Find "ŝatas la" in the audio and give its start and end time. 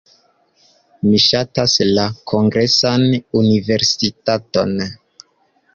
1.25-2.07